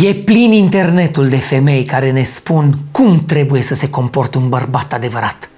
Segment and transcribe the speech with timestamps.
[0.00, 4.92] E plin internetul de femei care ne spun cum trebuie să se comporte un bărbat
[4.92, 5.48] adevărat.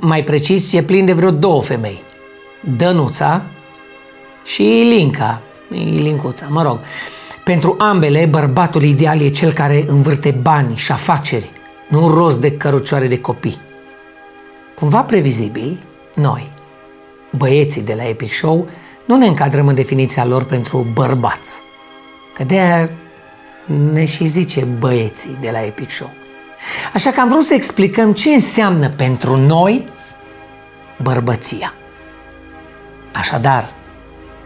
[0.00, 2.02] Mai precis, e plin de vreo două femei.
[2.76, 3.42] Dănuța
[4.44, 5.40] și Ilinca,
[5.70, 6.78] Ilincuța, mă rog.
[7.44, 11.50] Pentru ambele, bărbatul ideal e cel care învârte bani și afaceri,
[11.88, 13.60] nu rost de cărucioare de copii.
[14.74, 15.78] Cumva previzibil,
[16.14, 16.50] noi,
[17.36, 18.68] băieții de la Epic Show,
[19.04, 21.60] nu ne încadrăm în definiția lor pentru bărbați.
[22.34, 22.90] Că de aia
[23.92, 26.10] ne și zice băieții de la Epic Show.
[26.94, 29.88] Așa că am vrut să explicăm ce înseamnă pentru noi
[31.02, 31.74] bărbăția.
[33.12, 33.72] Așadar,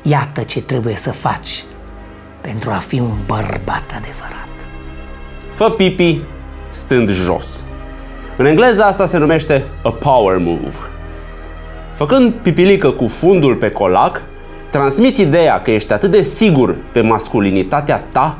[0.03, 1.65] iată ce trebuie să faci
[2.41, 4.49] pentru a fi un bărbat adevărat.
[5.55, 6.21] Fă pipi
[6.69, 7.65] stând jos.
[8.37, 10.75] În engleză asta se numește a power move.
[11.93, 14.23] Făcând pipilică cu fundul pe colac,
[14.71, 18.39] transmiți ideea că ești atât de sigur pe masculinitatea ta,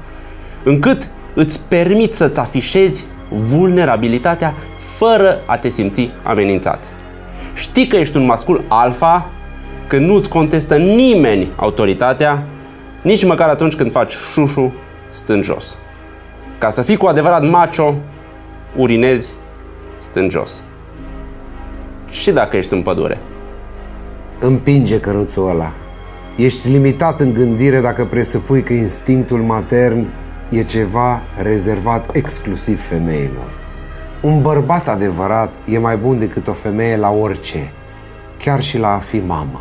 [0.65, 4.55] încât îți permiți să-ți afișezi vulnerabilitatea
[4.97, 6.85] fără a te simți amenințat.
[7.55, 9.31] Știi că ești un mascul alfa
[9.87, 12.45] când nu-ți contestă nimeni autoritatea,
[13.03, 14.73] nici măcar atunci când faci șușu
[15.11, 15.77] stând jos.
[16.59, 17.95] Ca să fii cu adevărat macho,
[18.77, 19.33] urinezi
[19.99, 20.63] stând jos.
[22.11, 23.19] Și dacă ești în pădure.
[24.41, 25.73] Împinge căruțul ăla.
[26.37, 30.07] Ești limitat în gândire dacă presupui că instinctul matern
[30.49, 33.51] e ceva rezervat exclusiv femeilor.
[34.21, 37.73] Un bărbat adevărat e mai bun decât o femeie la orice,
[38.39, 39.61] chiar și la a fi mamă.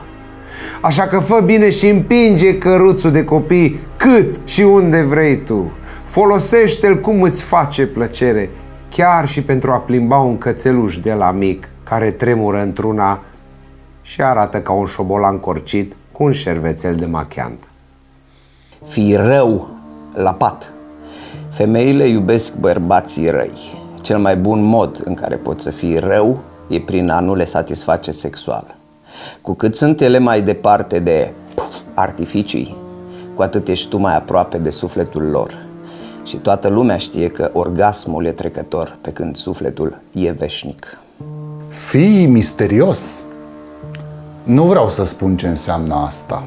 [0.81, 5.71] Așa că fă bine și împinge căruțul de copii cât și unde vrei tu.
[6.05, 8.49] Folosește-l cum îți face plăcere,
[8.89, 13.19] chiar și pentru a plimba un cățeluș de la mic care tremură într-una
[14.01, 17.67] și arată ca un șobolan corcit cu un șervețel de machiantă.
[18.87, 19.69] Fii rău
[20.13, 20.72] la pat.
[21.53, 23.81] Femeile iubesc bărbații răi.
[24.01, 27.45] Cel mai bun mod în care poți să fii rău e prin a nu le
[27.45, 28.75] satisface sexual.
[29.41, 31.31] Cu cât sunt ele mai departe de
[31.93, 32.75] artificii,
[33.35, 35.57] cu atât ești tu mai aproape de sufletul lor.
[36.23, 40.97] Și toată lumea știe că orgasmul e trecător, pe când sufletul e veșnic.
[41.67, 43.23] Fii misterios.
[44.43, 46.43] Nu vreau să spun ce înseamnă asta.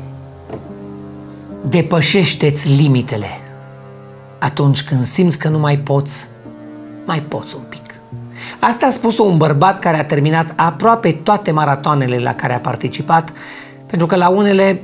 [1.69, 3.46] Depășește-ți limitele.
[4.47, 6.29] Atunci când simți că nu mai poți,
[7.05, 7.95] mai poți un pic.
[8.59, 13.33] Asta a spus un bărbat care a terminat aproape toate maratoanele la care a participat,
[13.87, 14.83] pentru că la unele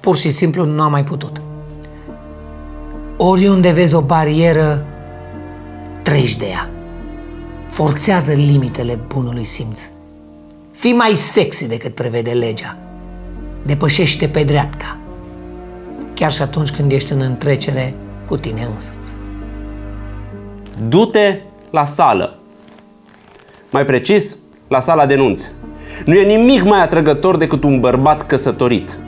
[0.00, 1.40] pur și simplu nu a mai putut.
[3.16, 4.84] Oriunde vezi o barieră,
[6.02, 6.68] treci de ea.
[7.70, 9.80] Forțează limitele bunului simț.
[10.72, 12.76] Fii mai sexy decât prevede legea.
[13.66, 14.96] Depășește pe dreapta.
[16.14, 17.94] Chiar și atunci când ești în întrecere
[18.30, 19.12] cu tine însuți.
[20.88, 21.38] Du-te
[21.70, 22.38] la sală.
[23.70, 24.36] Mai precis,
[24.68, 25.46] la sala denunț.
[26.04, 28.98] Nu e nimic mai atrăgător decât un bărbat căsătorit.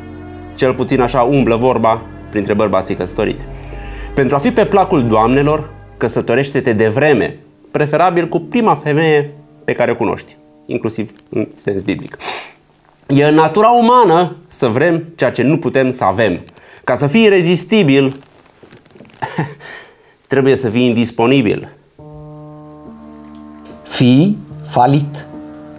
[0.54, 3.44] Cel puțin așa umblă vorba printre bărbații căsătoriți.
[4.14, 7.38] Pentru a fi pe placul doamnelor, căsătorește-te de vreme,
[7.70, 9.30] preferabil cu prima femeie
[9.64, 12.16] pe care o cunoști, inclusiv în sens biblic.
[13.06, 16.40] E în natura umană să vrem ceea ce nu putem să avem.
[16.84, 18.16] Ca să fii irezistibil,
[20.26, 21.68] trebuie să fii indisponibil.
[23.82, 25.26] Fii falit.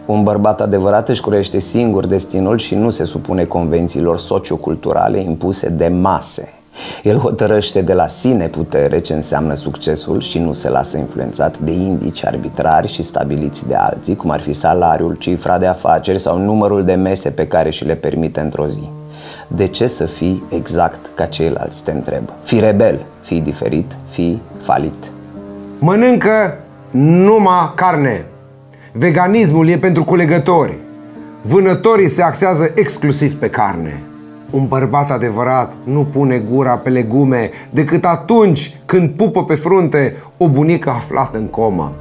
[0.05, 5.87] Un bărbat adevărat își curește singur destinul și nu se supune convențiilor socioculturale impuse de
[5.87, 6.53] mase.
[7.03, 11.71] El hotărăște de la sine putere ce înseamnă succesul și nu se lasă influențat de
[11.71, 16.83] indici arbitrari și stabiliți de alții, cum ar fi salariul, cifra de afaceri sau numărul
[16.83, 18.89] de mese pe care și le permite într-o zi.
[19.47, 22.23] De ce să fii exact ca ceilalți, te întreb?
[22.43, 25.11] Fii rebel, fii diferit, fii falit.
[25.79, 26.57] Mănâncă
[26.91, 28.25] numai carne.
[28.91, 30.77] Veganismul e pentru culegători.
[31.41, 34.01] Vânătorii se axează exclusiv pe carne.
[34.49, 40.47] Un bărbat adevărat nu pune gura pe legume decât atunci când pupă pe frunte o
[40.47, 41.91] bunică aflată în comă.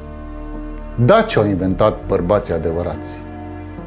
[0.94, 3.10] Da, ce au inventat bărbații adevărați.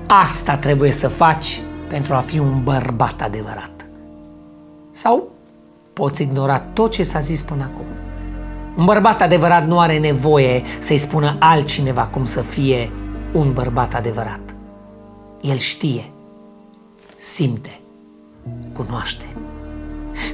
[0.06, 3.86] Asta trebuie să faci pentru a fi un bărbat adevărat.
[4.92, 5.28] Sau
[5.94, 7.86] poți ignora tot ce s-a zis până acum.
[8.78, 12.92] Un bărbat adevărat nu are nevoie să-i spună altcineva cum să fie
[13.32, 14.40] un bărbat adevărat.
[15.42, 16.12] El știe,
[17.18, 17.80] simte,
[18.74, 19.26] cunoaște.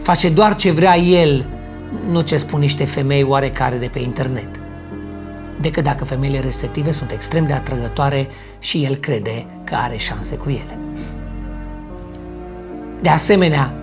[0.02, 1.46] Face doar ce vrea el,
[2.08, 4.60] nu ce spun niște femei oarecare de pe internet.
[5.62, 8.28] Decât dacă femeile respective sunt extrem de atrăgătoare
[8.60, 10.78] și el crede că are șanse cu ele.
[13.02, 13.74] De asemenea,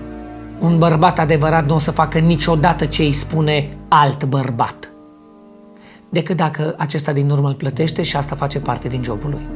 [0.61, 4.89] Un bărbat adevărat nu o să facă niciodată ce îi spune alt bărbat.
[6.09, 9.47] Decât dacă acesta din urmă îl plătește și asta face parte din jobul lui.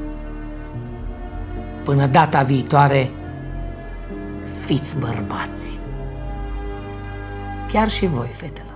[1.84, 3.10] Până data viitoare,
[4.64, 5.78] fiți bărbați.
[7.72, 8.71] Chiar și voi, fetelor.